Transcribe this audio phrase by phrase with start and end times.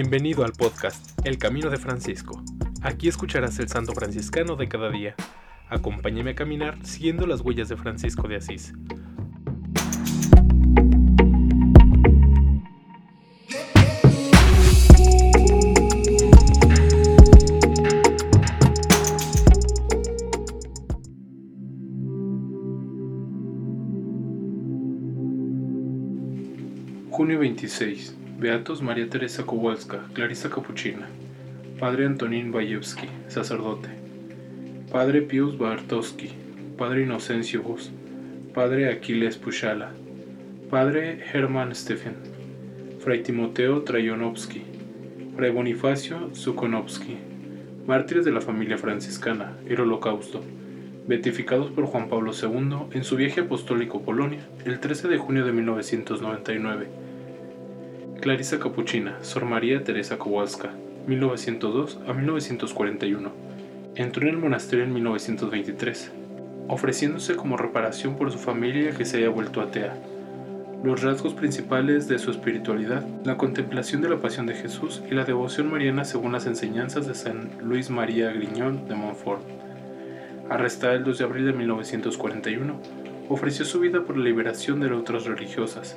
[0.00, 2.40] Bienvenido al podcast El Camino de Francisco.
[2.82, 5.16] Aquí escucharás el santo franciscano de cada día.
[5.68, 8.74] Acompáñame a caminar siguiendo las huellas de Francisco de Asís.
[27.10, 28.17] Junio 26.
[28.38, 31.08] Beatos María Teresa Kowalska, Clarisa Capuchina.
[31.80, 33.88] Padre Antonín Bayevsky, sacerdote.
[34.92, 36.30] Padre Pius Bartowski.
[36.76, 37.90] Padre Inocencio Vos.
[38.54, 39.90] Padre Aquiles Pushala.
[40.70, 42.14] Padre Hermann Stephen.
[43.00, 44.62] Fray Timoteo Trajonovsky.
[45.34, 47.16] Fray Bonifacio Zukonovsky.
[47.88, 50.42] Mártires de la familia franciscana, el Holocausto.
[51.08, 55.44] Beatificados por Juan Pablo II en su viaje apostólico a Polonia el 13 de junio
[55.44, 57.07] de 1999
[58.20, 60.70] Clarisa Capuchina, Sor María Teresa Kowalska,
[61.06, 63.30] 1902 a 1941.
[63.94, 66.10] Entró en el monasterio en 1923,
[66.66, 69.96] ofreciéndose como reparación por su familia que se haya vuelto atea.
[70.82, 75.24] Los rasgos principales de su espiritualidad, la contemplación de la pasión de Jesús y la
[75.24, 79.42] devoción mariana según las enseñanzas de San Luis María Griñón de Montfort.
[80.50, 82.80] Arrestada el 2 de abril de 1941,
[83.28, 85.96] ofreció su vida por la liberación de otras religiosas,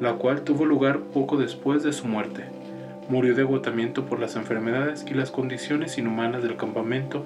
[0.00, 2.44] la cual tuvo lugar poco después de su muerte.
[3.08, 7.24] Murió de agotamiento por las enfermedades y las condiciones inhumanas del campamento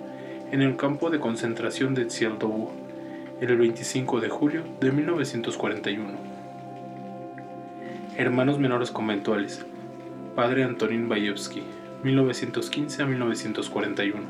[0.53, 2.70] en el campo de concentración de Zieldovú,
[3.41, 6.11] el 25 de julio de 1941.
[8.17, 9.67] Hermanos menores conventuales.
[10.34, 11.62] Padre Antonín Bayevsky,
[12.05, 14.23] 1915 a 1941.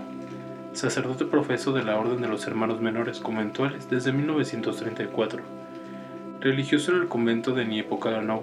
[0.73, 5.62] Sacerdote profeso de la Orden de los Hermanos Menores Conventuales desde 1934
[6.43, 8.43] religioso en el convento de Niepocalanov,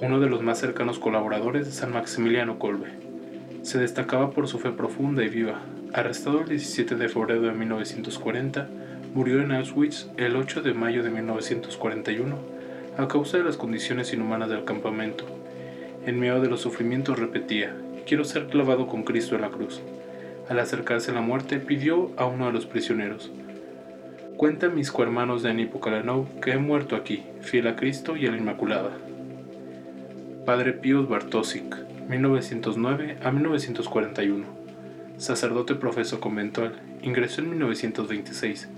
[0.00, 2.88] uno de los más cercanos colaboradores de San Maximiliano Kolbe.
[3.60, 5.60] Se destacaba por su fe profunda y viva.
[5.92, 8.68] Arrestado el 17 de febrero de 1940,
[9.14, 12.36] murió en Auschwitz el 8 de mayo de 1941
[12.96, 15.26] a causa de las condiciones inhumanas del campamento.
[16.06, 17.76] En medio de los sufrimientos repetía,
[18.06, 19.82] quiero ser clavado con Cristo en la cruz.
[20.48, 23.30] Al acercarse a la muerte pidió a uno de los prisioneros,
[24.36, 28.36] Cuenta mis cohermanos de Anipocalanov que he muerto aquí, fiel a Cristo y a la
[28.36, 28.90] Inmaculada.
[30.44, 31.74] Padre Pius Bartosik,
[32.10, 34.44] 1909 a 1941.
[35.16, 38.68] Sacerdote profesor conventual, ingresó en 1926.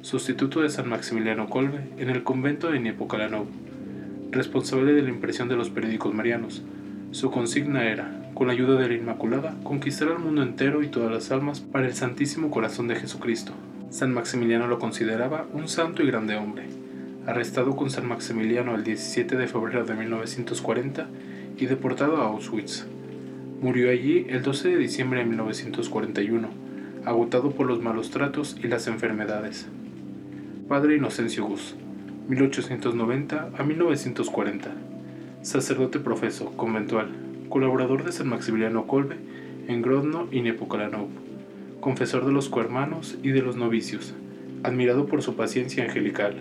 [0.00, 3.48] Sustituto de San Maximiliano Colbe en el convento de Niepocalanov.
[4.30, 6.62] Responsable de la impresión de los periódicos marianos.
[7.10, 11.12] Su consigna era, con la ayuda de la Inmaculada, conquistar al mundo entero y todas
[11.12, 13.52] las almas para el Santísimo Corazón de Jesucristo.
[13.94, 16.64] San Maximiliano lo consideraba un santo y grande hombre.
[17.26, 21.06] Arrestado con San Maximiliano el 17 de febrero de 1940
[21.56, 22.88] y deportado a Auschwitz.
[23.60, 26.48] Murió allí el 12 de diciembre de 1941,
[27.04, 29.68] agotado por los malos tratos y las enfermedades.
[30.68, 31.76] Padre Inocencio Gus,
[32.26, 34.70] 1890 a 1940.
[35.42, 37.12] Sacerdote profeso, conventual,
[37.48, 39.18] colaborador de San Maximiliano Kolbe
[39.68, 41.23] en Grodno y Nepokalanov
[41.84, 44.14] confesor de los cohermanos y de los novicios,
[44.62, 46.34] admirado por su paciencia angelical.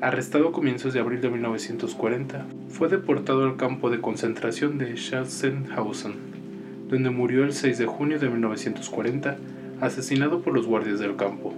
[0.00, 6.14] Arrestado a comienzos de abril de 1940, fue deportado al campo de concentración de Sachsenhausen,
[6.88, 9.36] donde murió el 6 de junio de 1940,
[9.82, 11.52] asesinado por los guardias del campo.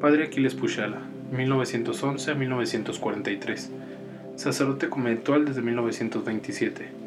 [0.00, 3.70] Padre Aquiles Pushala, 1911 a 1943,
[4.34, 7.00] sacerdote conventual desde 1927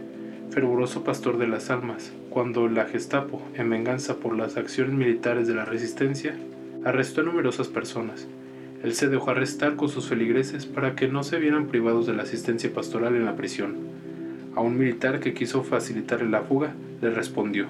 [0.54, 5.54] fervoroso pastor de las almas, cuando la Gestapo, en venganza por las acciones militares de
[5.54, 6.36] la resistencia,
[6.84, 8.28] arrestó a numerosas personas.
[8.82, 12.24] Él se dejó arrestar con sus feligreses para que no se vieran privados de la
[12.24, 13.76] asistencia pastoral en la prisión.
[14.56, 16.74] A un militar que quiso facilitarle la fuga,
[17.04, 17.68] le respondió,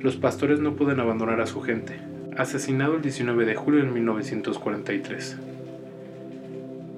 [0.00, 2.00] los pastores no pueden abandonar a su gente.
[2.36, 5.38] Asesinado el 19 de julio de 1943.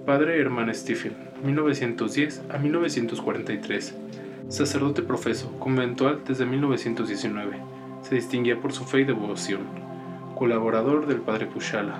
[0.06, 1.12] Padre Hermann Stephen,
[1.44, 3.94] 1910 a 1943
[4.48, 7.56] Sacerdote profeso, conventual desde 1919.
[8.02, 9.62] Se distinguía por su fe y devoción.
[10.36, 11.98] Colaborador del padre Pushala.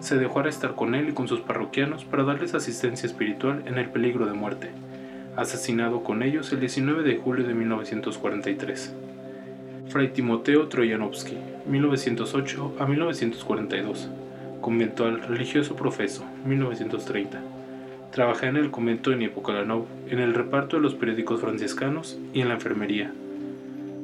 [0.00, 3.90] Se dejó arrestar con él y con sus parroquianos para darles asistencia espiritual en el
[3.90, 4.70] peligro de muerte.
[5.36, 8.94] Asesinado con ellos el 19 de julio de 1943.
[9.88, 11.36] Fray Timoteo Troyanovsky,
[11.66, 14.08] 1908 a 1942.
[14.62, 17.55] Conventual religioso profeso, 1930.
[18.16, 22.48] Trabajé en el convento de Niepocalanov, en el reparto de los periódicos franciscanos y en
[22.48, 23.12] la enfermería.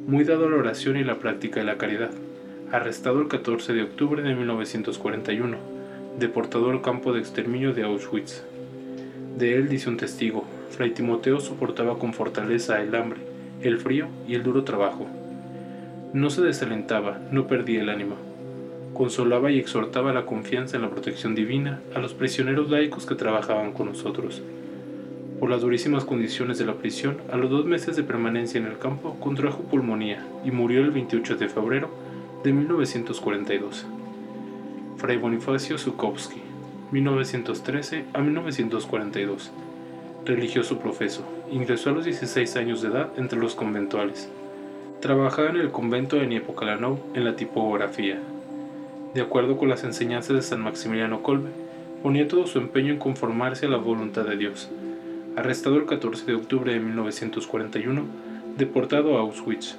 [0.06, 2.10] Muy dado a la oración y la práctica de la caridad.
[2.70, 5.56] Arrestado el 14 de octubre de 1941,
[6.18, 8.44] deportado al campo de exterminio de Auschwitz.
[9.38, 13.20] De él dice un testigo, Fray Timoteo soportaba con fortaleza el hambre
[13.62, 15.06] el frío y el duro trabajo.
[16.12, 18.16] No se desalentaba, no perdía el ánimo.
[19.02, 23.72] Consolaba y exhortaba la confianza en la protección divina a los prisioneros laicos que trabajaban
[23.72, 24.40] con nosotros.
[25.40, 28.78] Por las durísimas condiciones de la prisión, a los dos meses de permanencia en el
[28.78, 31.90] campo contrajo pulmonía y murió el 28 de febrero
[32.44, 33.86] de 1942.
[34.98, 36.40] Fray Bonifacio Zukowski,
[36.92, 39.50] 1913 a 1942.
[40.24, 44.30] Religioso profeso, ingresó a los 16 años de edad entre los conventuales.
[45.00, 48.20] Trabajaba en el convento de Niepocalanov en la tipografía.
[49.14, 51.50] De acuerdo con las enseñanzas de San Maximiliano Kolbe,
[52.02, 54.70] ponía todo su empeño en conformarse a la voluntad de Dios.
[55.36, 58.04] Arrestado el 14 de octubre de 1941,
[58.56, 59.76] deportado a Auschwitz,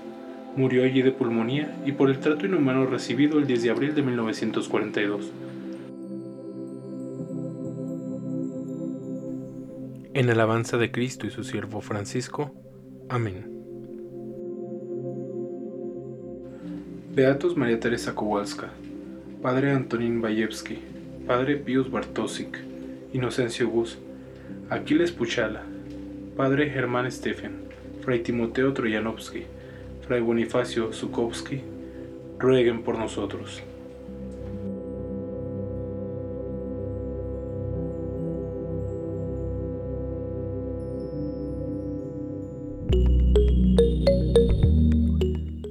[0.56, 4.01] murió allí de pulmonía y por el trato inhumano recibido el 10 de abril de
[4.03, 5.31] 1942.
[10.13, 12.51] En alabanza de Cristo y su siervo Francisco.
[13.09, 13.50] Amén.
[17.15, 18.71] Beatos María Teresa Kowalska,
[19.43, 20.79] Padre Antonín Bayevsky,
[21.27, 22.57] Padre Pius Bartosik,
[23.11, 23.97] Inocencio Gus,
[24.69, 25.63] Aquiles Puchala,
[26.37, 27.65] Padre Germán Stephen,
[28.05, 29.43] Fray Timoteo Troyanovsky,
[30.07, 31.61] Fray Bonifacio Zukowski,
[32.39, 33.61] rueguen por nosotros.